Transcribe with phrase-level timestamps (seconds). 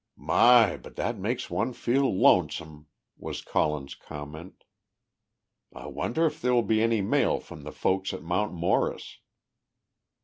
[0.19, 0.77] "_"My!
[0.77, 4.63] but that makes one feel lonesome," was Colin's comment.
[5.71, 9.19] "I wonder if there will be any mail from the folk at Mount Morris."